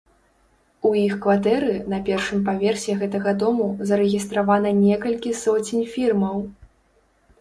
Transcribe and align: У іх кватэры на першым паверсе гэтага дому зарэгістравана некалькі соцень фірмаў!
У 0.87 0.91
іх 1.01 1.11
кватэры 1.25 1.75
на 1.93 1.99
першым 2.07 2.39
паверсе 2.49 2.95
гэтага 3.03 3.35
дому 3.43 3.67
зарэгістравана 3.91 4.75
некалькі 4.83 5.37
соцень 5.45 5.89
фірмаў! 5.95 6.35